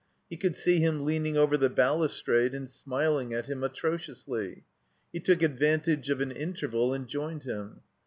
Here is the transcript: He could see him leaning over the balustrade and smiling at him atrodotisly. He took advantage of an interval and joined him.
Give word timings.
He 0.31 0.35
could 0.35 0.55
see 0.55 0.79
him 0.79 1.05
leaning 1.05 1.37
over 1.37 1.55
the 1.55 1.69
balustrade 1.69 2.55
and 2.55 2.67
smiling 2.67 3.35
at 3.35 3.45
him 3.45 3.59
atrodotisly. 3.63 4.63
He 5.13 5.19
took 5.19 5.43
advantage 5.43 6.09
of 6.09 6.21
an 6.21 6.31
interval 6.31 6.91
and 6.91 7.07
joined 7.07 7.43
him. 7.43 7.81